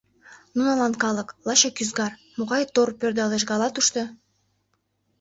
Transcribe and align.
Нунылан 0.55 0.93
калык— 1.03 1.29
лачак 1.47 1.75
ӱзгар: 1.83 2.11
могай 2.37 2.63
тор 2.73 2.89
пӧрдалеш 2.99 3.43
гала 3.49 3.67
тушто? 3.75 4.01